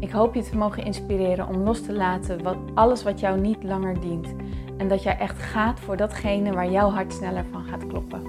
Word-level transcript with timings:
Ik 0.00 0.10
hoop 0.10 0.34
je 0.34 0.42
te 0.42 0.56
mogen 0.56 0.84
inspireren 0.84 1.48
om 1.48 1.56
los 1.56 1.82
te 1.82 1.92
laten 1.92 2.42
wat, 2.42 2.56
alles 2.74 3.02
wat 3.02 3.20
jou 3.20 3.40
niet 3.40 3.62
langer 3.62 4.00
dient. 4.00 4.34
En 4.76 4.88
dat 4.88 5.02
jij 5.02 5.18
echt 5.18 5.42
gaat 5.42 5.80
voor 5.80 5.96
datgene 5.96 6.52
waar 6.52 6.70
jouw 6.70 6.90
hart 6.90 7.12
sneller 7.12 7.44
van 7.50 7.64
gaat 7.64 7.86
kloppen. 7.86 8.22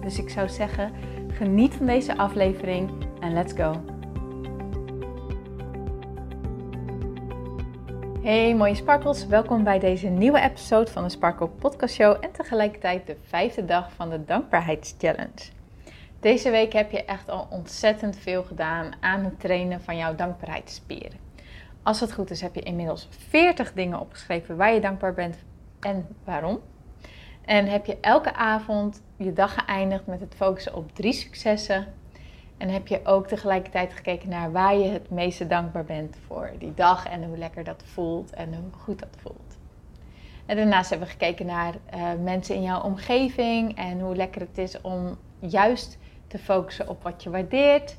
Dus 0.00 0.18
ik 0.18 0.30
zou 0.30 0.48
zeggen, 0.48 0.92
geniet 1.32 1.74
van 1.74 1.86
deze 1.86 2.16
aflevering 2.16 2.90
en 3.20 3.32
let's 3.32 3.52
go. 3.52 3.80
Hey 8.22 8.54
mooie 8.54 8.74
sparkles, 8.74 9.26
welkom 9.26 9.64
bij 9.64 9.78
deze 9.78 10.06
nieuwe 10.08 10.40
episode 10.40 10.90
van 10.90 11.02
de 11.02 11.08
Sparkle 11.08 11.48
Podcast 11.48 11.94
Show 11.94 12.16
en 12.20 12.32
tegelijkertijd 12.32 13.06
de 13.06 13.16
vijfde 13.26 13.64
dag 13.64 13.92
van 13.92 14.10
de 14.10 14.24
Dankbaarheidschallenge. 14.24 15.53
Deze 16.24 16.50
week 16.50 16.72
heb 16.72 16.90
je 16.90 17.04
echt 17.04 17.28
al 17.28 17.46
ontzettend 17.50 18.16
veel 18.16 18.42
gedaan 18.42 18.92
aan 19.00 19.24
het 19.24 19.40
trainen 19.40 19.80
van 19.80 19.96
jouw 19.96 20.14
dankbaarheidsspieren. 20.14 21.18
Als 21.82 22.00
het 22.00 22.12
goed 22.12 22.30
is, 22.30 22.40
heb 22.40 22.54
je 22.54 22.60
inmiddels 22.60 23.08
40 23.10 23.72
dingen 23.72 24.00
opgeschreven 24.00 24.56
waar 24.56 24.74
je 24.74 24.80
dankbaar 24.80 25.14
bent 25.14 25.36
en 25.80 26.06
waarom. 26.24 26.60
En 27.44 27.66
heb 27.66 27.86
je 27.86 27.98
elke 28.00 28.34
avond 28.34 29.02
je 29.16 29.32
dag 29.32 29.54
geëindigd 29.54 30.06
met 30.06 30.20
het 30.20 30.34
focussen 30.34 30.74
op 30.74 30.94
drie 30.94 31.12
successen. 31.12 31.86
En 32.56 32.68
heb 32.68 32.86
je 32.86 33.00
ook 33.04 33.26
tegelijkertijd 33.26 33.92
gekeken 33.92 34.28
naar 34.28 34.52
waar 34.52 34.76
je 34.76 34.88
het 34.88 35.10
meeste 35.10 35.46
dankbaar 35.46 35.84
bent 35.84 36.16
voor 36.26 36.50
die 36.58 36.74
dag 36.74 37.06
en 37.06 37.24
hoe 37.24 37.38
lekker 37.38 37.64
dat 37.64 37.82
voelt 37.86 38.30
en 38.30 38.54
hoe 38.54 38.72
goed 38.72 38.98
dat 38.98 39.16
voelt. 39.22 39.58
En 40.46 40.56
daarnaast 40.56 40.90
hebben 40.90 41.06
we 41.06 41.12
gekeken 41.12 41.46
naar 41.46 41.74
uh, 41.94 42.08
mensen 42.22 42.54
in 42.54 42.62
jouw 42.62 42.82
omgeving 42.82 43.76
en 43.76 44.00
hoe 44.00 44.16
lekker 44.16 44.40
het 44.40 44.58
is 44.58 44.80
om 44.80 45.18
juist 45.38 45.98
te 46.26 46.38
focussen 46.38 46.88
op 46.88 47.02
wat 47.02 47.22
je 47.22 47.30
waardeert. 47.30 47.96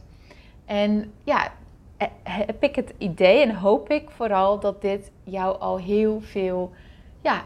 En 0.66 1.14
ja, 1.24 1.52
eh, 1.98 2.08
heb 2.24 2.64
ik 2.64 2.76
het 2.76 2.94
idee 2.98 3.42
en 3.42 3.56
hoop 3.56 3.90
ik 3.90 4.10
vooral 4.10 4.60
dat 4.60 4.82
dit 4.82 5.12
jou 5.24 5.60
al 5.60 5.78
heel 5.78 6.22
veel 6.22 6.72
ja, 7.22 7.44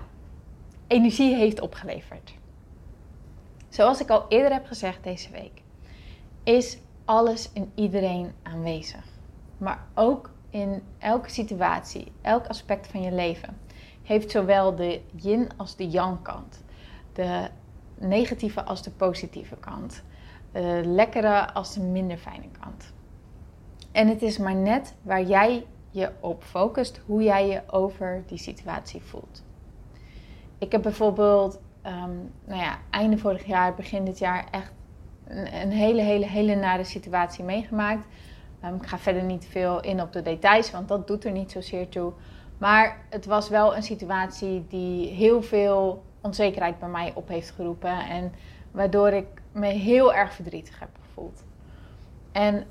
energie 0.87 1.35
heeft 1.35 1.61
opgeleverd. 1.61 2.33
Zoals 3.69 4.01
ik 4.01 4.09
al 4.09 4.25
eerder 4.29 4.51
heb 4.51 4.65
gezegd 4.65 5.03
deze 5.03 5.31
week, 5.31 5.61
is 6.43 6.77
alles 7.05 7.49
in 7.53 7.71
iedereen 7.75 8.31
aanwezig. 8.43 9.03
Maar 9.57 9.85
ook 9.93 10.31
in 10.49 10.83
elke 10.97 11.29
situatie, 11.29 12.11
elk 12.21 12.47
aspect 12.47 12.87
van 12.87 13.01
je 13.01 13.11
leven, 13.11 13.57
heeft 14.03 14.31
zowel 14.31 14.75
de 14.75 15.01
yin 15.15 15.49
als 15.57 15.75
de 15.75 15.89
yang 15.89 16.21
kant. 16.21 16.63
De 17.13 17.49
negatieve 17.95 18.63
als 18.63 18.83
de 18.83 18.91
positieve 18.91 19.55
kant 19.55 20.03
uh, 20.53 20.79
lekkere 20.83 21.53
als 21.53 21.73
de 21.73 21.81
minder 21.81 22.17
fijne 22.17 22.47
kant. 22.59 22.93
En 23.91 24.07
het 24.07 24.21
is 24.21 24.37
maar 24.37 24.55
net 24.55 24.95
waar 25.01 25.23
jij 25.23 25.65
je 25.89 26.11
op 26.19 26.43
focust, 26.43 27.01
hoe 27.05 27.23
jij 27.23 27.47
je 27.47 27.61
over 27.67 28.23
die 28.25 28.37
situatie 28.37 29.01
voelt. 29.01 29.43
Ik 30.57 30.71
heb 30.71 30.81
bijvoorbeeld, 30.81 31.59
um, 31.85 32.31
nou 32.45 32.61
ja, 32.61 32.77
einde 32.89 33.17
vorig 33.17 33.45
jaar, 33.45 33.75
begin 33.75 34.05
dit 34.05 34.19
jaar 34.19 34.47
echt 34.51 34.71
een, 35.27 35.61
een 35.61 35.71
hele, 35.71 36.01
hele, 36.01 36.25
hele 36.25 36.55
nare 36.55 36.83
situatie 36.83 37.43
meegemaakt. 37.43 38.07
Um, 38.65 38.75
ik 38.75 38.85
ga 38.85 38.97
verder 38.97 39.23
niet 39.23 39.47
veel 39.49 39.79
in 39.81 40.01
op 40.01 40.13
de 40.13 40.21
details, 40.21 40.71
want 40.71 40.87
dat 40.87 41.07
doet 41.07 41.25
er 41.25 41.31
niet 41.31 41.51
zozeer 41.51 41.89
toe. 41.89 42.13
Maar 42.57 42.97
het 43.09 43.25
was 43.25 43.49
wel 43.49 43.75
een 43.75 43.83
situatie 43.83 44.65
die 44.67 45.07
heel 45.07 45.41
veel 45.41 46.03
onzekerheid 46.21 46.79
bij 46.79 46.89
mij 46.89 47.11
op 47.15 47.27
heeft 47.27 47.51
geroepen. 47.51 47.99
En 48.07 48.33
waardoor 48.71 49.09
ik 49.09 49.27
me 49.51 49.67
heel 49.67 50.13
erg 50.13 50.33
verdrietig 50.33 50.79
heb 50.79 50.89
gevoeld. 51.01 51.43
En 52.31 52.65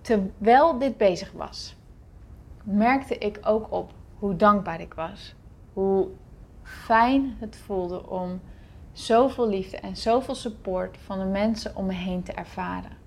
terwijl 0.00 0.78
dit 0.78 0.96
bezig 0.96 1.32
was, 1.32 1.76
merkte 2.62 3.18
ik 3.18 3.38
ook 3.42 3.72
op 3.72 3.92
hoe 4.18 4.36
dankbaar 4.36 4.80
ik 4.80 4.94
was. 4.94 5.34
Hoe 5.72 6.08
fijn 6.62 7.36
het 7.38 7.56
voelde 7.56 8.08
om 8.08 8.40
zoveel 8.92 9.48
liefde 9.48 9.76
en 9.76 9.96
zoveel 9.96 10.34
support 10.34 10.96
van 11.04 11.18
de 11.18 11.24
mensen 11.24 11.76
om 11.76 11.86
me 11.86 11.92
heen 11.92 12.22
te 12.22 12.32
ervaren. 12.32 13.02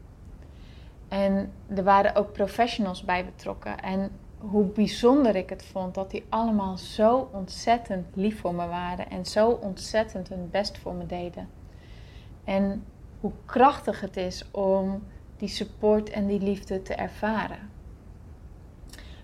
En 1.08 1.52
er 1.76 1.84
waren 1.84 2.16
ook 2.16 2.34
professionals 2.34 3.04
bij 3.04 3.26
betrokken. 3.26 3.80
En 3.80 4.12
hoe 4.38 4.66
bijzonder 4.66 5.36
ik 5.36 5.50
het 5.50 5.64
vond 5.64 5.96
dat 5.96 6.12
die 6.12 6.26
allemaal 6.30 6.78
zo 6.78 7.30
ontzettend 7.34 8.06
lief 8.16 8.40
voor 8.40 8.56
me 8.56 8.68
waren 8.68 9.10
en 9.10 9.26
zo 9.26 9.50
ontzettend 9.50 10.30
hun 10.30 10.50
best 10.52 10.78
voor 10.78 10.94
me 10.94 11.06
deden. 11.06 11.50
En 12.44 12.86
hoe 13.20 13.32
krachtig 13.46 14.02
het 14.02 14.18
is 14.18 14.52
om 14.52 15.04
die 15.38 15.48
support 15.50 16.10
en 16.10 16.28
die 16.28 16.40
liefde 16.40 16.82
te 16.82 16.94
ervaren. 16.94 17.70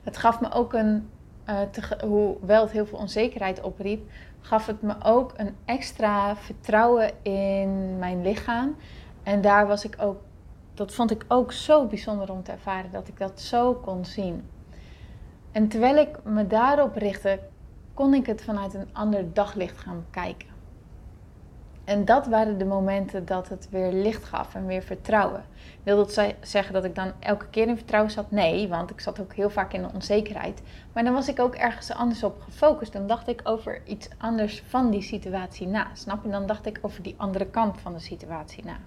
Het 0.04 0.18
gaf 0.18 0.42
me 0.42 0.52
ook 0.52 0.74
een, 0.74 1.10
uh, 1.50 1.62
te, 1.62 1.98
hoewel 2.06 2.62
het 2.62 2.72
heel 2.72 2.86
veel 2.86 2.98
onzekerheid 2.98 3.62
opriep, 3.62 4.10
gaf 4.40 4.66
het 4.66 4.82
me 4.82 4.96
ook 5.04 5.34
een 5.36 5.56
extra 5.66 6.36
vertrouwen 6.36 7.12
in 7.22 8.00
mijn 8.00 8.22
lichaam. 8.22 8.76
En 9.24 9.42
daar 9.42 9.68
was 9.68 9.86
ik 9.86 9.96
ook, 10.00 10.22
dat 10.74 10.94
vond 10.94 11.12
ik 11.12 11.26
ook 11.28 11.52
zo 11.52 11.86
bijzonder 11.86 12.32
om 12.32 12.44
te 12.44 12.52
ervaren, 12.52 12.92
dat 12.92 13.08
ik 13.08 13.18
dat 13.18 13.42
zo 13.42 13.74
kon 13.74 14.06
zien. 14.06 14.44
En 15.54 15.68
terwijl 15.68 15.98
ik 15.98 16.24
me 16.24 16.48
daarop 16.48 16.96
richtte, 16.96 17.40
kon 17.94 18.14
ik 18.14 18.26
het 18.26 18.44
vanuit 18.44 18.74
een 18.74 18.90
ander 18.92 19.34
daglicht 19.34 19.78
gaan 19.78 20.04
bekijken. 20.06 20.48
En 21.84 22.06
dat 22.06 22.28
waren 22.28 22.58
de 22.58 22.66
momenten 22.66 23.26
dat 23.26 23.50
het 23.50 23.70
weer 23.70 23.92
licht 23.92 24.24
gaf 24.24 24.56
en 24.56 24.66
weer 24.66 24.82
vertrouwen. 24.82 25.44
Wil 25.84 25.96
dat 25.96 26.34
zeggen 26.42 26.74
dat 26.74 26.84
ik 26.84 26.96
dan 26.96 27.12
elke 27.20 27.48
keer 27.50 27.68
in 27.68 27.78
vertrouwen 27.78 28.12
zat? 28.12 28.32
Nee, 28.32 28.68
want 28.68 28.90
ik 28.90 29.00
zat 29.00 29.20
ook 29.20 29.34
heel 29.34 29.50
vaak 29.50 29.74
in 29.74 29.82
de 29.82 29.90
onzekerheid. 29.94 30.62
Maar 30.94 31.04
dan 31.04 31.14
was 31.14 31.28
ik 31.28 31.40
ook 31.40 31.56
ergens 31.56 31.92
anders 31.92 32.24
op 32.24 32.42
gefocust. 32.42 32.94
Dan 32.94 33.08
dacht 33.08 33.28
ik 33.28 33.42
over 33.44 33.82
iets 33.86 34.10
anders 34.18 34.64
van 34.68 34.90
die 34.90 35.02
situatie 35.02 35.68
na. 35.68 35.88
Snap 35.94 36.24
je? 36.24 36.30
Dan 36.30 36.46
dacht 36.46 36.66
ik 36.66 36.80
over 36.82 37.04
die 37.04 37.16
andere 37.18 37.46
kant 37.46 37.82
van 37.82 37.94
de 37.94 38.00
situatie 38.00 38.66
na. 38.66 38.78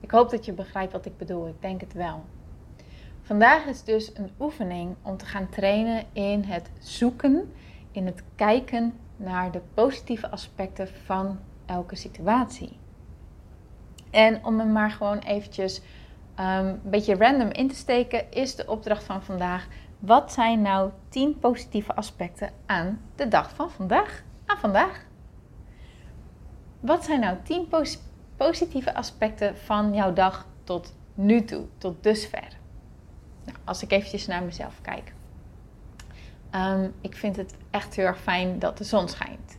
Ik 0.00 0.10
hoop 0.10 0.30
dat 0.30 0.44
je 0.44 0.52
begrijpt 0.52 0.92
wat 0.92 1.06
ik 1.06 1.16
bedoel. 1.16 1.48
Ik 1.48 1.62
denk 1.62 1.80
het 1.80 1.92
wel. 1.92 2.24
Vandaag 3.28 3.66
is 3.66 3.84
dus 3.84 4.16
een 4.16 4.30
oefening 4.40 4.96
om 5.02 5.16
te 5.16 5.26
gaan 5.26 5.48
trainen 5.48 6.04
in 6.12 6.42
het 6.42 6.70
zoeken, 6.78 7.52
in 7.92 8.06
het 8.06 8.22
kijken 8.34 8.94
naar 9.16 9.50
de 9.50 9.60
positieve 9.74 10.30
aspecten 10.30 10.88
van 11.04 11.38
elke 11.66 11.96
situatie. 11.96 12.78
En 14.10 14.44
om 14.44 14.58
hem 14.58 14.72
maar 14.72 14.90
gewoon 14.90 15.18
eventjes 15.18 15.78
um, 15.78 16.46
een 16.46 16.80
beetje 16.84 17.16
random 17.16 17.50
in 17.50 17.68
te 17.68 17.74
steken, 17.74 18.32
is 18.32 18.54
de 18.54 18.66
opdracht 18.66 19.04
van 19.04 19.22
vandaag: 19.22 19.68
wat 19.98 20.32
zijn 20.32 20.62
nou 20.62 20.90
10 21.08 21.38
positieve 21.38 21.94
aspecten 21.94 22.50
aan 22.66 23.00
de 23.14 23.28
dag 23.28 23.54
van 23.54 23.70
vandaag? 23.70 24.22
Aan 24.46 24.58
vandaag. 24.58 25.06
Wat 26.80 27.04
zijn 27.04 27.20
nou 27.20 27.36
10 27.42 27.68
pos 27.68 27.98
positieve 28.36 28.94
aspecten 28.94 29.56
van 29.56 29.94
jouw 29.94 30.12
dag 30.12 30.46
tot 30.64 30.94
nu 31.14 31.44
toe, 31.44 31.64
tot 31.78 32.02
dusver? 32.02 32.57
Als 33.68 33.82
ik 33.82 33.92
eventjes 33.92 34.26
naar 34.26 34.42
mezelf 34.42 34.80
kijk. 34.80 35.12
Um, 36.54 36.94
ik 37.00 37.16
vind 37.16 37.36
het 37.36 37.54
echt 37.70 37.94
heel 37.94 38.06
erg 38.06 38.20
fijn 38.20 38.58
dat 38.58 38.78
de 38.78 38.84
zon 38.84 39.08
schijnt 39.08 39.58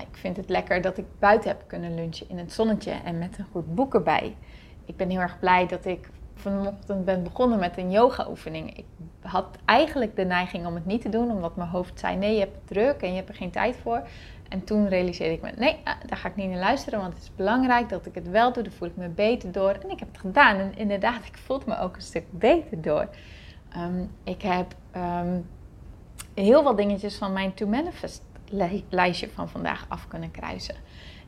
ik 0.00 0.16
vind 0.16 0.36
het 0.36 0.48
lekker 0.48 0.80
dat 0.80 0.98
ik 0.98 1.04
buiten 1.18 1.50
heb 1.50 1.62
kunnen 1.66 1.94
lunchen 1.94 2.28
in 2.28 2.38
het 2.38 2.52
zonnetje 2.52 2.90
en 2.90 3.18
met 3.18 3.38
een 3.38 3.46
goed 3.52 3.74
boek 3.74 3.94
erbij. 3.94 4.36
Ik 4.84 4.96
ben 4.96 5.10
heel 5.10 5.20
erg 5.20 5.38
blij 5.38 5.66
dat 5.66 5.84
ik 5.84 6.08
vanochtend 6.34 7.04
ben 7.04 7.22
begonnen 7.22 7.58
met 7.58 7.78
een 7.78 7.90
yoga-oefening. 7.90 8.76
Ik 8.76 8.84
had 9.20 9.58
eigenlijk 9.64 10.16
de 10.16 10.24
neiging 10.24 10.66
om 10.66 10.74
het 10.74 10.86
niet 10.86 11.00
te 11.00 11.08
doen, 11.08 11.30
omdat 11.30 11.56
mijn 11.56 11.68
hoofd 11.68 11.98
zei: 11.98 12.16
nee, 12.16 12.32
je 12.32 12.40
hebt 12.40 12.54
het 12.54 12.66
druk 12.66 13.00
en 13.02 13.08
je 13.08 13.16
hebt 13.16 13.28
er 13.28 13.34
geen 13.34 13.50
tijd 13.50 13.76
voor. 13.76 14.02
En 14.48 14.64
toen 14.64 14.88
realiseerde 14.88 15.34
ik 15.34 15.42
me: 15.42 15.50
nee, 15.56 15.76
ah, 15.84 15.94
daar 16.06 16.18
ga 16.18 16.28
ik 16.28 16.36
niet 16.36 16.50
naar 16.50 16.58
luisteren, 16.58 17.00
want 17.00 17.14
het 17.14 17.22
is 17.22 17.34
belangrijk 17.36 17.88
dat 17.88 18.06
ik 18.06 18.14
het 18.14 18.28
wel 18.30 18.52
doe. 18.52 18.62
Dan 18.62 18.72
voel 18.72 18.88
ik 18.88 18.96
me 18.96 19.08
beter 19.08 19.52
door. 19.52 19.70
En 19.70 19.90
ik 19.90 19.98
heb 19.98 20.08
het 20.08 20.18
gedaan. 20.18 20.56
En 20.56 20.76
inderdaad, 20.76 21.24
ik 21.32 21.36
voelde 21.36 21.64
me 21.66 21.78
ook 21.78 21.96
een 21.96 22.02
stuk 22.02 22.24
beter 22.30 22.82
door. 22.82 23.08
Ehm, 23.68 24.04
ik 24.24 24.42
heb 24.42 24.74
um, 24.96 25.46
heel 26.34 26.62
wat 26.62 26.76
dingetjes 26.76 27.16
van 27.16 27.32
mijn 27.32 27.54
To 27.54 27.66
Manifest 27.66 28.22
lijstje 28.88 29.28
van 29.28 29.48
vandaag 29.48 29.86
af 29.88 30.08
kunnen 30.08 30.30
kruisen. 30.30 30.74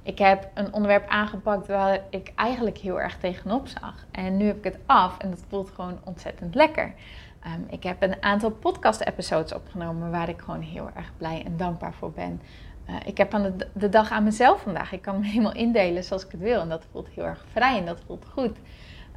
Ik 0.03 0.19
heb 0.19 0.51
een 0.55 0.73
onderwerp 0.73 1.09
aangepakt 1.09 1.67
waar 1.67 2.01
ik 2.11 2.33
eigenlijk 2.35 2.79
heel 2.79 3.01
erg 3.01 3.19
tegenop 3.19 3.69
zag. 3.69 4.07
En 4.11 4.37
nu 4.37 4.47
heb 4.47 4.57
ik 4.57 4.65
het 4.65 4.79
af 4.87 5.19
en 5.19 5.31
dat 5.31 5.45
voelt 5.49 5.71
gewoon 5.71 5.99
ontzettend 6.05 6.55
lekker. 6.55 6.95
Ehm, 7.41 7.61
ik 7.69 7.83
heb 7.83 8.03
een 8.03 8.23
aantal 8.23 8.51
podcast-episodes 8.51 9.55
opgenomen 9.55 10.11
waar 10.11 10.29
ik 10.29 10.41
gewoon 10.41 10.61
heel 10.61 10.91
erg 10.95 11.13
blij 11.17 11.43
en 11.45 11.57
dankbaar 11.57 11.95
voor 11.95 12.13
ben. 12.13 12.41
Eh, 12.85 12.95
ik 13.05 13.17
heb 13.17 13.35
aan 13.35 13.43
de, 13.43 13.67
de, 13.73 13.89
dag 13.89 14.11
aan 14.11 14.25
mezelf 14.25 14.61
vandaag. 14.61 14.93
Ik 14.93 15.03
kan 15.03 15.19
me 15.19 15.27
helemaal 15.33 15.55
indelen 15.55 16.05
zoals 16.05 16.25
ik 16.25 16.31
het 16.31 16.41
wil. 16.41 16.61
En 16.61 16.69
dat 16.69 16.87
voelt 16.91 17.09
heel 17.09 17.25
erg 17.25 17.45
vrij 17.53 17.79
en 17.79 17.87
dat 17.87 18.01
voelt 18.07 18.27
goed. 18.33 18.59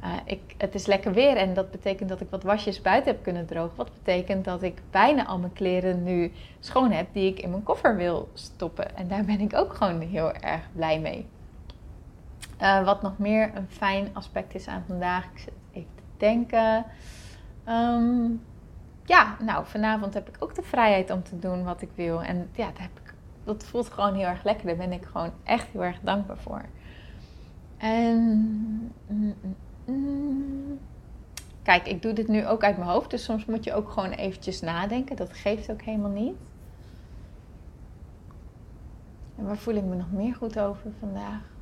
Uh, 0.04 0.10
ik, 0.24 0.54
het 0.58 0.74
is 0.74 0.86
lekker 0.86 1.12
weer 1.12 1.36
en 1.36 1.54
dat 1.54 1.70
betekent 1.70 2.08
dat 2.08 2.20
ik 2.20 2.30
wat 2.30 2.42
wasjes 2.42 2.80
buiten 2.80 3.12
heb 3.12 3.22
kunnen 3.22 3.46
drogen. 3.46 3.76
Wat 3.76 3.90
betekent 3.92 4.44
dat 4.44 4.62
ik 4.62 4.82
bijna 4.90 5.26
al 5.26 5.38
mijn 5.38 5.52
kleren 5.52 6.02
nu 6.02 6.32
schoon 6.60 6.90
heb 6.90 7.06
die 7.12 7.30
ik 7.30 7.40
in 7.40 7.50
mijn 7.50 7.62
koffer 7.62 7.96
wil 7.96 8.28
stoppen. 8.34 8.96
En 8.96 9.08
daar 9.08 9.24
ben 9.24 9.40
ik 9.40 9.54
ook 9.54 9.74
gewoon 9.74 10.00
heel 10.00 10.32
erg 10.32 10.62
blij 10.72 11.00
mee. 11.00 11.26
Uh, 12.60 12.84
wat 12.84 13.02
nog 13.02 13.18
meer 13.18 13.50
een 13.54 13.68
fijn 13.68 14.08
aspect 14.12 14.54
is 14.54 14.66
aan 14.66 14.84
vandaag. 14.86 15.24
Ik 15.24 15.38
zit 15.38 15.54
even 15.72 15.94
te 15.94 16.02
denken. 16.16 16.84
Um, 17.68 18.42
ja, 19.04 19.36
nou, 19.40 19.66
vanavond 19.66 20.14
heb 20.14 20.28
ik 20.28 20.36
ook 20.38 20.54
de 20.54 20.62
vrijheid 20.62 21.10
om 21.10 21.22
te 21.22 21.38
doen 21.38 21.64
wat 21.64 21.82
ik 21.82 21.90
wil. 21.94 22.22
En 22.22 22.50
ja, 22.54 22.66
dat, 22.66 22.78
heb 22.78 22.98
ik, 23.04 23.14
dat 23.44 23.64
voelt 23.64 23.90
gewoon 23.90 24.14
heel 24.14 24.26
erg 24.26 24.44
lekker. 24.44 24.66
Daar 24.66 24.76
ben 24.76 24.92
ik 24.92 25.04
gewoon 25.04 25.32
echt 25.44 25.68
heel 25.72 25.84
erg 25.84 26.00
dankbaar 26.02 26.38
voor. 26.38 26.62
En. 27.76 28.92
Mm, 29.06 29.34
mm. 29.84 30.78
Kijk, 31.62 31.86
ik 31.86 32.02
doe 32.02 32.12
dit 32.12 32.28
nu 32.28 32.46
ook 32.46 32.64
uit 32.64 32.76
mijn 32.76 32.90
hoofd. 32.90 33.10
Dus 33.10 33.24
soms 33.24 33.44
moet 33.44 33.64
je 33.64 33.74
ook 33.74 33.90
gewoon 33.90 34.10
eventjes 34.10 34.60
nadenken. 34.60 35.16
Dat 35.16 35.32
geeft 35.32 35.70
ook 35.70 35.82
helemaal 35.82 36.10
niet. 36.10 36.36
En 39.36 39.44
waar 39.44 39.56
voel 39.56 39.74
ik 39.74 39.84
me 39.84 39.94
nog 39.94 40.12
meer 40.12 40.34
goed 40.34 40.58
over 40.58 40.90
vandaag? 40.98 41.52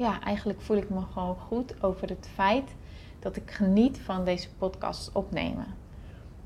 ja, 0.00 0.20
eigenlijk 0.20 0.60
voel 0.60 0.76
ik 0.76 0.90
me 0.90 1.00
gewoon 1.12 1.36
goed 1.36 1.82
over 1.82 2.08
het 2.08 2.28
feit 2.34 2.74
dat 3.18 3.36
ik 3.36 3.50
geniet 3.50 3.98
van 3.98 4.24
deze 4.24 4.48
podcast 4.58 5.12
opnemen. 5.12 5.66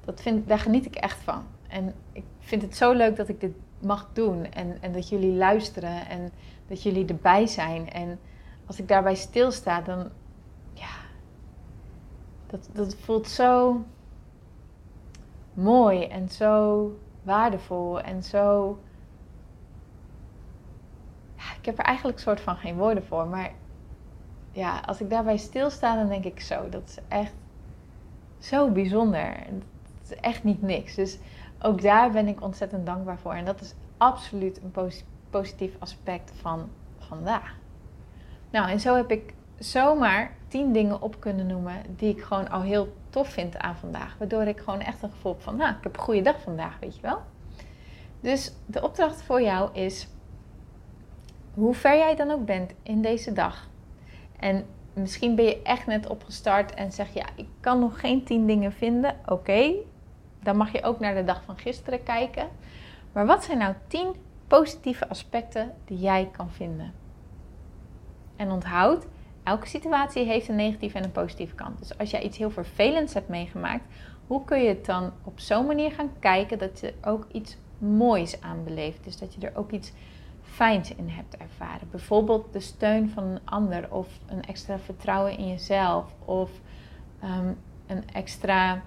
Dat 0.05 0.21
vind, 0.21 0.49
daar 0.49 0.59
geniet 0.59 0.87
ik 0.87 0.95
echt 0.95 1.19
van. 1.19 1.43
En 1.69 1.95
ik 2.13 2.25
vind 2.39 2.63
het 2.63 2.77
zo 2.77 2.93
leuk 2.93 3.17
dat 3.17 3.29
ik 3.29 3.41
dit 3.41 3.53
mag 3.85 4.09
doen 4.13 4.45
en, 4.45 4.83
en 4.83 4.93
dat 4.93 5.09
jullie 5.09 5.33
luisteren 5.37 6.09
en 6.09 6.31
dat 6.69 6.83
jullie 6.83 7.07
erbij 7.07 7.47
zijn. 7.47 7.91
En 7.91 8.19
als 8.67 8.79
ik 8.79 8.89
daarbij 8.89 9.15
stilsta, 9.15 9.81
dan 9.81 10.11
ja, 10.73 10.95
dat, 12.47 12.69
dat 12.73 12.97
voelt 12.97 13.29
zo 13.29 13.85
mooi 15.55 16.05
en 16.05 16.29
zo 16.29 16.91
waardevol 17.23 18.01
en 18.01 18.23
zo 18.23 18.79
ik 21.65 21.71
heb 21.71 21.79
er 21.79 21.85
eigenlijk 21.85 22.19
soort 22.19 22.41
van 22.41 22.57
geen 22.57 22.77
woorden 22.77 23.05
voor. 23.05 23.27
Maar 23.27 23.51
ja, 24.53 24.81
als 24.87 25.01
ik 25.01 25.11
daarbij 25.11 25.37
stilsta, 25.37 25.97
dan 25.97 26.09
denk 26.09 26.25
ik 26.25 26.41
zo. 26.41 26.69
Dat 26.69 26.83
is 26.87 26.99
echt 27.09 27.33
zo 28.39 28.71
bijzonder. 28.71 29.27
Het 29.27 30.11
is 30.11 30.17
echt 30.17 30.45
niet 30.45 30.63
niks. 30.63 30.95
Dus 30.95 31.19
ook 31.65 31.83
daar 31.83 32.11
ben 32.11 32.29
ik 32.29 32.43
ontzettend 32.43 32.87
dankbaar 32.87 33.19
voor. 33.19 33.33
En 33.33 33.45
dat 33.45 33.61
is 33.61 33.75
absoluut 33.97 34.61
een 34.63 34.93
positief 35.31 35.77
aspect 35.79 36.33
van 36.41 36.69
vandaag. 36.99 37.57
Nou, 38.51 38.69
en 38.69 38.81
zo 38.81 38.95
heb 38.95 39.11
ik 39.11 39.35
zomaar 39.59 40.37
tien 40.49 40.73
dingen 40.73 41.03
op 41.03 41.21
kunnen 41.21 41.47
noemen 41.47 41.83
die 41.97 42.17
ik 42.17 42.23
gewoon 42.23 42.51
al 42.51 42.61
heel 42.61 42.97
tof 43.11 43.29
vind 43.29 43.59
aan 43.59 43.77
vandaag. 43.77 44.17
Waardoor 44.19 44.43
ik 44.43 44.59
gewoon 44.59 44.81
echt 44.81 45.03
een 45.03 45.11
gevoel 45.11 45.33
heb 45.33 45.43
van, 45.43 45.57
nou, 45.57 45.75
ik 45.75 45.83
heb 45.83 45.97
een 45.97 46.03
goede 46.03 46.21
dag 46.21 46.41
vandaag, 46.41 46.79
weet 46.81 46.97
je 46.97 47.03
wel. 47.03 47.21
Dus 48.21 48.53
de 48.67 48.83
opdracht 48.83 49.23
voor 49.23 49.43
jou 49.43 49.75
is 49.75 50.09
hoe 51.55 51.75
ver 51.75 51.97
jij 51.97 52.17
dan 52.17 52.31
ook 52.31 52.45
bent 52.45 52.73
in 52.83 53.03
deze 53.03 53.33
dag. 53.33 53.69
En 54.39 54.67
misschien 54.93 55.35
ben 55.35 55.45
je 55.45 55.63
echt 55.63 55.87
net 55.87 56.09
opgestart 56.09 56.75
en 56.75 56.93
zeg 56.93 57.13
je, 57.13 57.19
ja, 57.19 57.27
ik 57.37 57.49
kan 57.61 57.79
nog 57.79 58.01
geen 58.01 58.25
tien 58.25 58.47
dingen 58.47 58.73
vinden. 58.73 59.17
Oké, 59.27 59.75
dan 60.45 60.57
mag 60.57 60.73
je 60.73 60.83
ook 60.83 61.01
naar 61.01 61.15
de 61.15 61.25
dag 61.25 61.43
van 61.43 61.59
gisteren 61.59 62.03
kijken. 62.03 62.49
Maar 63.13 63.27
wat 63.27 63.45
zijn 63.45 63.59
nou 63.59 63.75
tien 63.87 64.15
positieve 64.47 65.09
aspecten 65.09 65.73
die 65.85 65.99
jij 65.99 66.29
kan 66.37 66.51
vinden? 66.51 66.93
En 68.37 68.51
onthoud, 68.51 69.07
elke 69.43 69.67
situatie 69.67 70.25
heeft 70.25 70.49
een 70.49 70.57
negatieve 70.57 70.99
en 70.99 71.05
een 71.05 71.13
positieve 71.13 71.55
kant. 71.55 71.79
Dus 71.79 71.99
als 71.99 72.11
jij 72.11 72.23
iets 72.23 72.39
heel 72.39 72.51
vervelends 72.51 73.15
hebt 73.15 73.29
meegemaakt, 73.29 73.85
hoe 74.27 74.45
kun 74.45 74.63
je 74.63 74.69
het 74.69 74.87
dan 74.87 75.13
op 75.25 75.41
zo'n 75.41 75.67
manier 75.67 75.91
gaan 75.91 76.11
kijken 76.19 76.59
dat 76.59 76.81
je 76.81 76.95
ook 77.03 77.27
iets 77.33 77.57
moois 77.79 78.41
aan 78.41 78.65
beleeft? 78.65 79.05
Dus 79.05 79.19
dat 79.19 79.35
je 79.35 79.47
er 79.47 79.57
ook 79.57 79.71
iets 79.71 79.93
fijns 80.43 80.95
in 80.95 81.09
hebt 81.09 81.37
ervaren. 81.37 81.89
Bijvoorbeeld 81.91 82.53
de 82.53 82.61
steun 82.61 83.11
van 83.11 83.25
een 83.25 83.41
ander 83.45 83.93
of 83.93 84.09
een 84.27 84.45
extra 84.45 84.79
vertrouwen 84.79 85.39
in 85.39 85.49
jezelf 85.49 86.15
of 86.25 86.51
ehm, 87.21 87.53
een 87.87 88.11
extra 88.13 88.83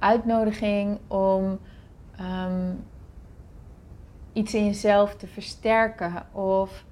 uitnodiging 0.00 0.98
om 1.06 1.58
ehm, 2.16 2.72
iets 4.32 4.54
in 4.54 4.64
jezelf 4.64 5.16
te 5.16 5.26
versterken 5.26 6.26
of 6.32 6.84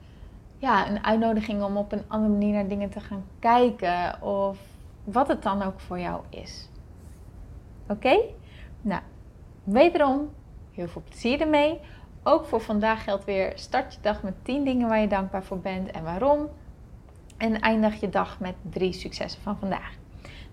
ja, 0.59 0.89
een 0.89 1.05
uitnodiging 1.05 1.63
om 1.63 1.77
op 1.77 1.93
een 1.93 2.05
andere 2.09 2.33
manier 2.33 2.53
naar 2.53 2.69
dingen 2.69 2.91
te 2.91 3.01
gaan 3.01 3.25
kijken 3.39 4.23
of 4.23 4.59
wat 5.05 5.29
het 5.29 5.43
dan 5.43 5.63
ook 5.63 5.81
voor 5.81 5.99
jou 5.99 6.23
is. 6.31 6.69
Oké? 7.89 8.19
Nou, 8.81 9.03
wederom 9.65 10.31
heel 10.73 10.89
veel 10.89 11.03
plezier 11.09 11.41
ermee. 11.41 11.81
Ook 12.23 12.47
voor 12.47 12.61
vandaag 12.61 13.05
geldt 13.05 13.25
weer: 13.25 13.53
start 13.55 13.95
je 13.95 14.01
dag 14.01 14.23
met 14.23 14.35
10 14.43 14.65
dingen 14.65 14.89
waar 14.89 15.01
je 15.01 15.09
dankbaar 15.09 15.45
voor 15.45 15.59
bent 15.59 15.91
en 15.91 16.05
waarom. 16.05 16.49
En 17.37 17.61
eindig 17.61 18.01
je 18.01 18.09
dag 18.09 18.41
met 18.41 18.55
drie 18.71 18.93
successen 18.93 19.43
van 19.43 19.59
vandaag. 19.59 19.97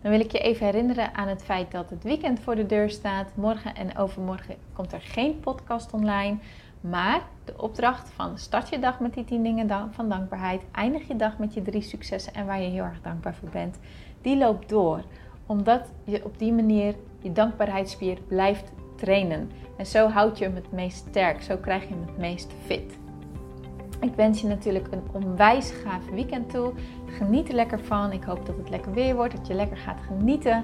Dan 0.05 0.13
wil 0.13 0.23
ik 0.23 0.31
je 0.31 0.39
even 0.39 0.65
herinneren 0.65 1.13
aan 1.13 1.27
het 1.27 1.43
feit 1.43 1.71
dat 1.71 1.89
het 1.89 2.03
weekend 2.03 2.39
voor 2.39 2.55
de 2.55 2.65
deur 2.65 2.89
staat. 2.89 3.35
Morgen 3.35 3.75
en 3.75 3.97
overmorgen 3.97 4.55
komt 4.73 4.93
er 4.93 5.01
geen 5.01 5.39
podcast 5.39 5.93
online. 5.93 6.37
Maar 6.81 7.21
de 7.45 7.53
opdracht 7.57 8.09
van 8.09 8.37
start 8.37 8.69
je 8.69 8.79
dag 8.79 8.99
met 8.99 9.13
die 9.13 9.23
10 9.23 9.43
dingen 9.43 9.89
van 9.91 10.09
dankbaarheid, 10.09 10.61
eindig 10.71 11.07
je 11.07 11.15
dag 11.15 11.37
met 11.37 11.53
je 11.53 11.61
drie 11.61 11.81
successen 11.81 12.33
en 12.33 12.45
waar 12.45 12.61
je 12.61 12.69
heel 12.69 12.83
erg 12.83 13.01
dankbaar 13.01 13.35
voor 13.35 13.49
bent, 13.49 13.79
die 14.21 14.37
loopt 14.37 14.69
door. 14.69 15.03
Omdat 15.45 15.91
je 16.03 16.25
op 16.25 16.39
die 16.39 16.53
manier 16.53 16.95
je 17.19 17.31
dankbaarheidsspier 17.31 18.17
blijft 18.27 18.71
trainen. 18.95 19.51
En 19.77 19.85
zo 19.85 20.07
houd 20.07 20.37
je 20.37 20.43
hem 20.43 20.55
het 20.55 20.71
meest 20.71 21.05
sterk, 21.09 21.41
zo 21.41 21.57
krijg 21.57 21.83
je 21.83 21.89
hem 21.89 22.05
het 22.05 22.17
meest 22.17 22.51
fit. 22.65 23.04
Ik 24.01 24.15
wens 24.15 24.41
je 24.41 24.47
natuurlijk 24.47 24.87
een 24.91 25.23
onwijs 25.23 25.71
gaaf 25.71 26.09
weekend 26.11 26.49
toe. 26.49 26.71
Geniet 27.05 27.49
er 27.49 27.55
lekker 27.55 27.79
van. 27.79 28.11
Ik 28.11 28.23
hoop 28.23 28.45
dat 28.45 28.57
het 28.57 28.69
lekker 28.69 28.93
weer 28.93 29.15
wordt, 29.15 29.35
dat 29.35 29.47
je 29.47 29.53
lekker 29.53 29.77
gaat 29.77 29.99
genieten. 30.07 30.63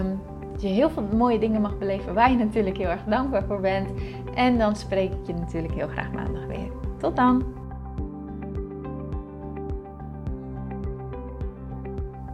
Um, 0.00 0.20
dat 0.52 0.62
je 0.62 0.68
heel 0.68 0.90
veel 0.90 1.08
mooie 1.16 1.38
dingen 1.38 1.60
mag 1.60 1.78
beleven 1.78 2.14
waar 2.14 2.30
je 2.30 2.36
natuurlijk 2.36 2.76
heel 2.76 2.88
erg 2.88 3.04
dankbaar 3.04 3.44
voor 3.44 3.60
bent. 3.60 3.90
En 4.34 4.58
dan 4.58 4.76
spreek 4.76 5.12
ik 5.12 5.26
je 5.26 5.34
natuurlijk 5.34 5.74
heel 5.74 5.88
graag 5.88 6.12
maandag 6.12 6.46
weer. 6.46 6.70
Tot 6.98 7.16
dan! 7.16 7.57